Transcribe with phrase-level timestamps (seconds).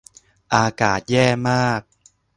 [0.53, 1.81] อากาศแย่มาก